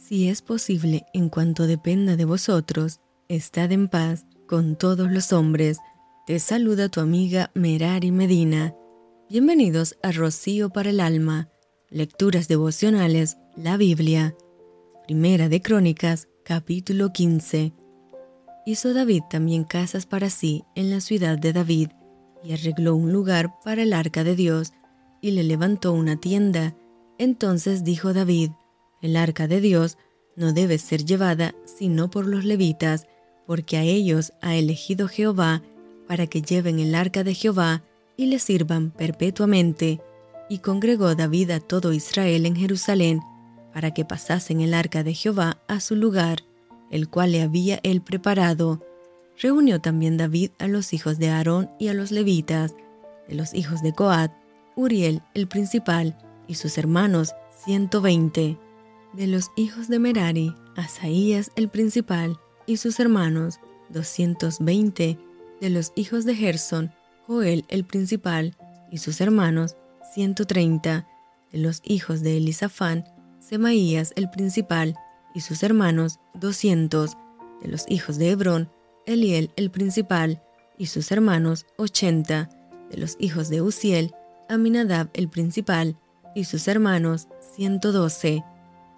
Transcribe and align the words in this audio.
Si 0.00 0.28
es 0.28 0.40
posible, 0.40 1.04
en 1.12 1.28
cuanto 1.28 1.66
dependa 1.66 2.16
de 2.16 2.24
vosotros, 2.24 3.00
estad 3.28 3.70
en 3.70 3.86
paz 3.86 4.24
con 4.48 4.76
todos 4.76 5.10
los 5.10 5.32
hombres. 5.32 5.78
Te 6.26 6.38
saluda 6.38 6.88
tu 6.88 7.00
amiga 7.00 7.50
Merari 7.54 8.10
Medina. 8.10 8.74
Bienvenidos 9.28 9.98
a 10.02 10.10
Rocío 10.10 10.70
para 10.70 10.90
el 10.90 11.00
Alma. 11.00 11.50
Lecturas 11.90 12.48
devocionales, 12.48 13.36
la 13.56 13.76
Biblia. 13.76 14.34
Primera 15.04 15.48
de 15.48 15.60
Crónicas, 15.60 16.28
capítulo 16.44 17.12
15. 17.12 17.72
Hizo 18.64 18.94
David 18.94 19.22
también 19.30 19.64
casas 19.64 20.06
para 20.06 20.30
sí 20.30 20.64
en 20.74 20.90
la 20.90 21.00
ciudad 21.00 21.38
de 21.38 21.52
David, 21.52 21.90
y 22.42 22.54
arregló 22.54 22.96
un 22.96 23.12
lugar 23.12 23.54
para 23.62 23.82
el 23.82 23.92
arca 23.92 24.24
de 24.24 24.34
Dios, 24.34 24.72
y 25.20 25.32
le 25.32 25.44
levantó 25.44 25.92
una 25.92 26.18
tienda. 26.18 26.74
Entonces 27.18 27.84
dijo 27.84 28.14
David, 28.14 28.50
el 29.02 29.16
arca 29.16 29.46
de 29.48 29.60
Dios 29.60 29.98
no 30.36 30.52
debe 30.52 30.78
ser 30.78 31.04
llevada 31.04 31.54
sino 31.64 32.10
por 32.10 32.26
los 32.26 32.44
levitas, 32.44 33.06
porque 33.46 33.76
a 33.76 33.82
ellos 33.82 34.32
ha 34.40 34.56
elegido 34.56 35.08
Jehová 35.08 35.62
para 36.06 36.26
que 36.26 36.42
lleven 36.42 36.78
el 36.80 36.94
arca 36.94 37.24
de 37.24 37.34
Jehová 37.34 37.82
y 38.16 38.26
le 38.26 38.38
sirvan 38.38 38.90
perpetuamente. 38.90 40.00
Y 40.48 40.58
congregó 40.58 41.14
David 41.14 41.50
a 41.50 41.60
todo 41.60 41.92
Israel 41.92 42.46
en 42.46 42.56
Jerusalén, 42.56 43.20
para 43.72 43.92
que 43.92 44.04
pasasen 44.04 44.60
el 44.60 44.74
arca 44.74 45.04
de 45.04 45.14
Jehová 45.14 45.58
a 45.68 45.78
su 45.80 45.94
lugar, 45.94 46.40
el 46.90 47.08
cual 47.08 47.32
le 47.32 47.42
había 47.42 47.78
él 47.84 48.02
preparado. 48.02 48.84
Reunió 49.40 49.80
también 49.80 50.16
David 50.16 50.50
a 50.58 50.66
los 50.66 50.92
hijos 50.92 51.18
de 51.18 51.28
Aarón 51.28 51.70
y 51.78 51.88
a 51.88 51.94
los 51.94 52.10
levitas, 52.10 52.74
de 53.28 53.36
los 53.36 53.54
hijos 53.54 53.82
de 53.82 53.92
Coat, 53.92 54.32
Uriel 54.74 55.22
el 55.34 55.46
principal, 55.46 56.18
y 56.48 56.56
sus 56.56 56.78
hermanos, 56.78 57.32
ciento 57.64 58.00
veinte 58.00 58.58
de 59.12 59.26
los 59.26 59.50
hijos 59.56 59.88
de 59.88 59.98
Merari, 59.98 60.54
Asaías 60.76 61.50
el 61.56 61.68
principal 61.68 62.38
y 62.66 62.76
sus 62.76 63.00
hermanos, 63.00 63.60
220, 63.90 65.18
de 65.60 65.70
los 65.70 65.92
hijos 65.96 66.24
de 66.24 66.34
Gerson, 66.34 66.92
Joel 67.26 67.64
el 67.68 67.84
principal 67.84 68.56
y 68.90 68.98
sus 68.98 69.20
hermanos, 69.20 69.76
130, 70.14 71.06
de 71.52 71.58
los 71.58 71.80
hijos 71.84 72.22
de 72.22 72.36
Elisafán, 72.36 73.04
Semaías 73.40 74.12
el 74.16 74.30
principal 74.30 74.94
y 75.34 75.40
sus 75.40 75.62
hermanos, 75.62 76.20
200, 76.34 77.16
de 77.62 77.68
los 77.68 77.84
hijos 77.88 78.16
de 78.18 78.30
Hebrón, 78.30 78.70
Eliel 79.06 79.50
el 79.56 79.70
principal 79.70 80.42
y 80.78 80.86
sus 80.86 81.10
hermanos, 81.10 81.66
80, 81.78 82.48
de 82.90 82.96
los 82.96 83.16
hijos 83.18 83.48
de 83.48 83.60
Uziel, 83.60 84.14
Aminadab 84.48 85.10
el 85.14 85.28
principal 85.28 85.98
y 86.34 86.44
sus 86.44 86.68
hermanos, 86.68 87.28
112, 87.56 88.44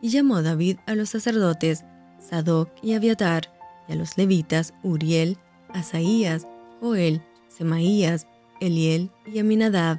y 0.00 0.10
llamó 0.10 0.42
David 0.42 0.78
a 0.86 0.94
los 0.94 1.10
sacerdotes 1.10 1.84
Sadoc 2.20 2.70
y 2.82 2.94
Abiatar, 2.94 3.52
y 3.88 3.92
a 3.92 3.96
los 3.96 4.16
levitas 4.16 4.74
Uriel, 4.82 5.38
Asaías, 5.72 6.46
Joel, 6.80 7.22
Semaías, 7.48 8.26
Eliel 8.60 9.10
y 9.26 9.38
Aminadab. 9.38 9.98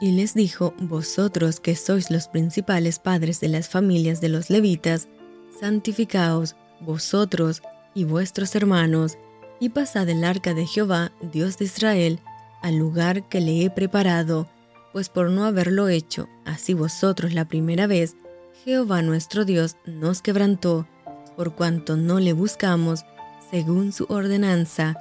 Y 0.00 0.12
les 0.12 0.34
dijo, 0.34 0.74
Vosotros 0.78 1.60
que 1.60 1.74
sois 1.74 2.10
los 2.10 2.28
principales 2.28 2.98
padres 2.98 3.40
de 3.40 3.48
las 3.48 3.68
familias 3.68 4.20
de 4.20 4.28
los 4.28 4.50
levitas, 4.50 5.08
santificaos, 5.58 6.56
vosotros 6.80 7.62
y 7.94 8.04
vuestros 8.04 8.54
hermanos, 8.54 9.16
y 9.58 9.70
pasad 9.70 10.08
el 10.10 10.22
arca 10.24 10.52
de 10.52 10.66
Jehová, 10.66 11.12
Dios 11.32 11.56
de 11.56 11.64
Israel, 11.64 12.20
al 12.60 12.76
lugar 12.76 13.26
que 13.28 13.40
le 13.40 13.64
he 13.64 13.70
preparado, 13.70 14.48
pues 14.92 15.08
por 15.08 15.30
no 15.30 15.44
haberlo 15.44 15.88
hecho, 15.88 16.28
así 16.44 16.74
vosotros 16.74 17.32
la 17.32 17.46
primera 17.46 17.86
vez, 17.86 18.16
Jehová 18.66 19.00
nuestro 19.00 19.44
Dios 19.44 19.76
nos 19.86 20.22
quebrantó, 20.22 20.88
por 21.36 21.54
cuanto 21.54 21.96
no 21.96 22.18
le 22.18 22.32
buscamos 22.32 23.04
según 23.48 23.92
su 23.92 24.06
ordenanza. 24.08 24.96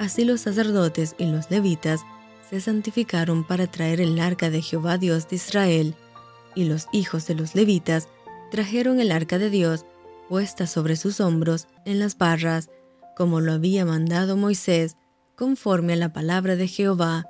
Así 0.00 0.24
los 0.24 0.40
sacerdotes 0.40 1.14
y 1.16 1.26
los 1.26 1.48
levitas 1.48 2.00
se 2.50 2.60
santificaron 2.60 3.46
para 3.46 3.68
traer 3.68 4.00
el 4.00 4.18
arca 4.18 4.50
de 4.50 4.62
Jehová 4.62 4.98
Dios 4.98 5.28
de 5.28 5.36
Israel, 5.36 5.94
y 6.56 6.64
los 6.64 6.88
hijos 6.90 7.28
de 7.28 7.36
los 7.36 7.54
levitas 7.54 8.08
trajeron 8.50 8.98
el 8.98 9.12
arca 9.12 9.38
de 9.38 9.48
Dios 9.48 9.86
puesta 10.28 10.66
sobre 10.66 10.96
sus 10.96 11.20
hombros 11.20 11.68
en 11.84 12.00
las 12.00 12.18
barras, 12.18 12.68
como 13.16 13.40
lo 13.40 13.52
había 13.52 13.84
mandado 13.84 14.36
Moisés, 14.36 14.96
conforme 15.36 15.92
a 15.92 15.96
la 15.96 16.12
palabra 16.12 16.56
de 16.56 16.66
Jehová. 16.66 17.26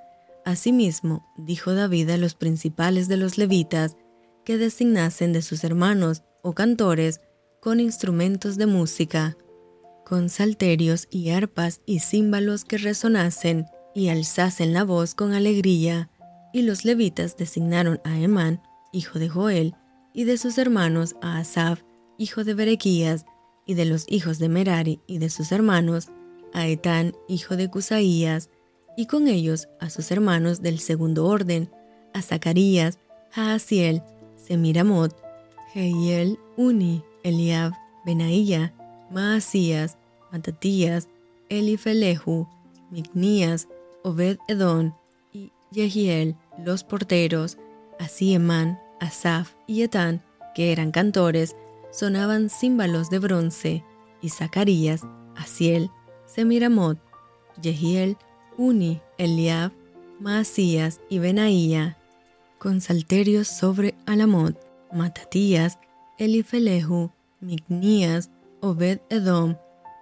Asimismo, 0.47 1.31
dijo 1.37 1.75
David 1.75 2.09
a 2.09 2.17
los 2.17 2.35
principales 2.35 3.07
de 3.07 3.19
los 3.19 3.37
levitas, 3.37 3.99
que 4.45 4.59
designasen 4.59 5.33
de 5.33 5.43
sus 5.43 5.65
hermanos 5.65 6.23
o 6.43 6.53
cantores 6.55 7.21
con 7.61 7.81
instrumentos 7.81 8.57
de 8.57 8.67
música, 8.67 9.37
con 10.05 10.29
salterios 10.29 11.09
y 11.11 11.31
arpas 11.31 11.81
y 11.87 12.01
címbalos 12.01 12.65
que 12.65 12.79
resonasen 12.79 13.67
y 13.95 14.09
alzasen 14.09 14.73
la 14.73 14.85
voz 14.85 15.15
con 15.15 15.33
alegría. 15.33 16.11
Y 16.53 16.63
los 16.63 16.85
levitas 16.85 17.37
designaron 17.37 18.01
a 18.05 18.19
Emán, 18.19 18.63
hijo 18.93 19.19
de 19.19 19.29
Joel, 19.29 19.75
y 20.13 20.25
de 20.25 20.37
sus 20.37 20.59
hermanos 20.59 21.17
a 21.23 21.39
Asaf, 21.39 21.83
hijo 22.19 22.45
de 22.45 22.55
Berequías, 22.55 23.25
y 23.67 23.75
de 23.75 23.87
los 23.87 24.05
hijos 24.09 24.39
de 24.39 24.49
Merari 24.49 25.01
y 25.07 25.19
de 25.19 25.31
sus 25.31 25.51
hermanos, 25.51 26.11
a 26.53 26.67
Etán, 26.67 27.15
hijo 27.29 27.57
de 27.57 27.71
Cusaías, 27.71 28.51
y 28.97 29.07
con 29.07 29.27
ellos 29.27 29.69
a 29.81 29.91
sus 29.91 30.11
hermanos 30.11 30.63
del 30.63 30.79
segundo 30.79 31.27
orden, 31.27 31.71
a 32.13 32.23
Zacarías, 32.23 32.99
a 33.35 33.55
Asiel, 33.55 34.03
Semiramot, 34.47 35.17
Heiel, 35.75 36.39
Uni, 36.57 37.03
Eliab, 37.23 37.73
Benaía, 38.05 38.73
Maasías, 39.11 39.97
Matatías, 40.31 41.09
Elifelehu, 41.49 42.47
Mignías, 42.91 43.69
Obed 44.03 44.39
Edón 44.49 44.95
y 45.33 45.53
Yehiel, 45.71 46.37
los 46.63 46.85
porteros, 46.85 47.59
así 47.99 48.35
Emán, 48.35 48.79
Asaf 49.01 49.55
y 49.67 49.83
Etán, 49.83 50.23
que 50.55 50.73
eran 50.73 50.91
cantores, 50.91 51.57
sonaban 51.91 52.51
címbalos 52.51 53.11
de 53.11 53.19
bronce, 53.19 53.85
y 54.21 54.29
Zacarías, 54.29 55.03
Asiel, 55.37 55.91
Semiramot, 56.27 56.99
Yehiel, 57.61 58.17
Uni, 58.57 59.01
Eliab, 59.19 59.73
Maasías 60.21 61.01
y 61.09 61.19
Benaía, 61.19 61.99
con 62.65 62.81
salterios 62.81 63.47
sobre 63.47 63.95
Alamot, 64.07 64.59
Matatías, 64.91 65.79
Elifelehu, 66.17 67.11
Mignías, 67.43 68.31
Obed 68.63 69.01
Edom, 69.11 69.57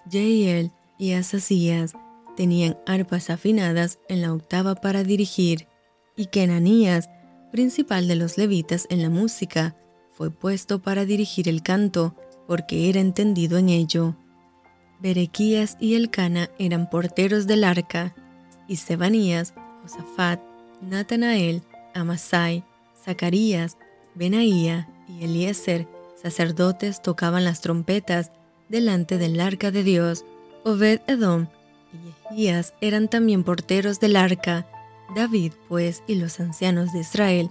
Jeiel 0.09 0.71
y 0.97 1.15
Asasías 1.15 1.95
tenían 2.37 2.78
arpas 2.87 3.31
afinadas 3.31 3.99
en 4.09 4.23
la 4.23 4.33
octava 4.33 4.77
para 4.77 5.03
dirigir, 5.03 5.67
y 6.15 6.27
Kenanías, 6.27 7.11
principal 7.50 8.06
de 8.06 8.15
los 8.15 8.39
levitas 8.39 8.87
en 8.91 9.03
la 9.03 9.11
música, 9.11 9.75
fue 10.12 10.31
puesto 10.31 10.81
para 10.81 11.05
dirigir 11.05 11.49
el 11.49 11.65
canto, 11.65 12.15
porque 12.47 12.89
era 12.89 13.00
entendido 13.00 13.59
en 13.59 13.71
ello. 13.71 14.15
Berequías 15.00 15.77
y 15.81 15.97
Elcana 15.97 16.49
eran 16.61 16.89
porteros 16.89 17.49
del 17.49 17.65
arca, 17.65 18.15
y 18.69 18.77
Sebanías, 18.77 19.53
Josafat, 19.83 20.41
Natanael, 20.81 21.65
Amasai, 21.94 22.64
Zacarías, 23.04 23.78
Benaía 24.14 24.88
y 25.08 25.25
Eliezer, 25.25 25.88
sacerdotes, 26.20 27.03
tocaban 27.03 27.44
las 27.44 27.60
trompetas 27.60 28.30
delante 28.69 29.19
del 29.19 29.41
arca 29.41 29.70
de 29.70 29.82
Dios. 29.82 30.25
Obed 30.64 31.00
Edom 31.06 31.48
y 31.92 32.34
Ejías 32.34 32.75
eran 32.81 33.08
también 33.08 33.44
porteros 33.44 34.00
del 34.00 34.16
arca. 34.16 34.66
David, 35.14 35.52
pues, 35.69 36.02
y 36.06 36.14
los 36.14 36.41
ancianos 36.41 36.92
de 36.92 37.00
Israel 37.00 37.50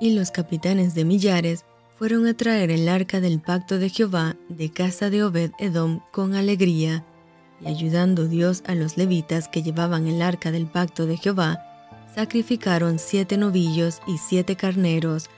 y 0.00 0.14
los 0.14 0.30
capitanes 0.30 0.94
de 0.94 1.04
millares 1.04 1.64
fueron 1.98 2.26
a 2.26 2.34
traer 2.34 2.70
el 2.70 2.88
arca 2.88 3.20
del 3.20 3.40
pacto 3.40 3.78
de 3.78 3.90
Jehová 3.90 4.36
de 4.48 4.70
casa 4.70 5.10
de 5.10 5.22
Obed 5.22 5.52
Edom 5.58 6.00
con 6.12 6.34
alegría, 6.34 7.04
y 7.60 7.68
ayudando 7.68 8.26
Dios 8.26 8.62
a 8.66 8.74
los 8.74 8.96
levitas 8.96 9.48
que 9.48 9.62
llevaban 9.62 10.06
el 10.06 10.22
arca 10.22 10.50
del 10.50 10.66
pacto 10.66 11.04
de 11.04 11.18
Jehová, 11.18 11.69
sacrificaron 12.14 12.98
siete 12.98 13.36
novillos 13.36 14.00
y 14.06 14.18
siete 14.18 14.56
carneros, 14.56 15.30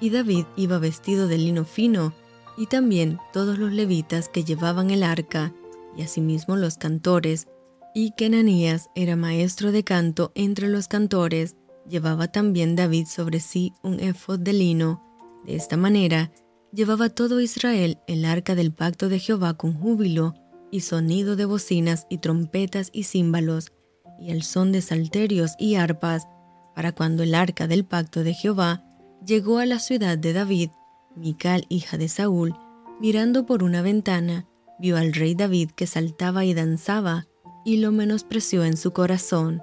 y 0.00 0.10
David 0.10 0.44
iba 0.56 0.78
vestido 0.78 1.28
de 1.28 1.38
lino 1.38 1.64
fino, 1.64 2.14
y 2.56 2.66
también 2.66 3.18
todos 3.32 3.58
los 3.58 3.72
levitas 3.72 4.28
que 4.28 4.44
llevaban 4.44 4.90
el 4.90 5.02
arca, 5.02 5.52
y 5.96 6.02
asimismo 6.02 6.56
los 6.56 6.76
cantores, 6.76 7.48
y 7.94 8.12
Kenanías 8.12 8.88
era 8.94 9.16
maestro 9.16 9.72
de 9.72 9.82
canto 9.82 10.32
entre 10.34 10.68
los 10.68 10.88
cantores, 10.88 11.56
llevaba 11.88 12.28
también 12.28 12.76
David 12.76 13.06
sobre 13.06 13.40
sí 13.40 13.72
un 13.82 13.98
efod 14.00 14.38
de 14.38 14.52
lino. 14.52 15.02
De 15.44 15.56
esta 15.56 15.76
manera, 15.76 16.30
llevaba 16.72 17.08
todo 17.08 17.40
Israel 17.40 17.98
el 18.06 18.24
arca 18.24 18.54
del 18.54 18.72
pacto 18.72 19.08
de 19.08 19.18
Jehová 19.18 19.54
con 19.54 19.74
júbilo, 19.74 20.34
y 20.70 20.80
sonido 20.82 21.34
de 21.34 21.46
bocinas 21.46 22.06
y 22.08 22.18
trompetas 22.18 22.90
y 22.92 23.02
címbalos, 23.04 23.72
y 24.20 24.30
el 24.30 24.42
son 24.42 24.70
de 24.70 24.82
salterios 24.82 25.54
y 25.58 25.74
arpas, 25.74 26.28
para 26.74 26.92
cuando 26.92 27.22
el 27.22 27.34
arca 27.34 27.66
del 27.66 27.84
pacto 27.84 28.22
de 28.22 28.34
Jehová 28.34 28.84
llegó 29.26 29.58
a 29.58 29.66
la 29.66 29.78
ciudad 29.78 30.18
de 30.18 30.32
David, 30.32 30.70
Mical, 31.16 31.66
hija 31.68 31.98
de 31.98 32.08
Saúl, 32.08 32.54
Mirando 33.00 33.46
por 33.46 33.62
una 33.62 33.80
ventana, 33.80 34.46
vio 34.78 34.98
al 34.98 35.14
rey 35.14 35.34
David 35.34 35.70
que 35.70 35.86
saltaba 35.86 36.44
y 36.44 36.52
danzaba 36.52 37.26
y 37.64 37.78
lo 37.78 37.92
menospreció 37.92 38.62
en 38.62 38.76
su 38.76 38.92
corazón. 38.92 39.62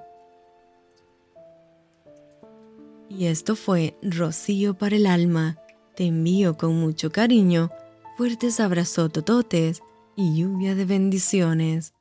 Y 3.08 3.26
esto 3.26 3.54
fue 3.54 3.96
Rocío 4.02 4.76
para 4.76 4.96
el 4.96 5.06
alma. 5.06 5.56
Te 5.94 6.06
envío 6.06 6.56
con 6.56 6.74
mucho 6.80 7.12
cariño, 7.12 7.70
fuertes 8.16 8.58
abrazos 8.58 9.12
tototes 9.12 9.82
y 10.16 10.36
lluvia 10.36 10.74
de 10.74 10.84
bendiciones. 10.84 11.94